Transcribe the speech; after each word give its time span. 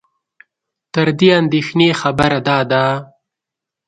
تر 0.93 1.07
دې 1.19 1.29
اندېښنې 1.39 1.89
خبره 2.01 2.39
دا 2.47 2.59
ده 2.71 2.83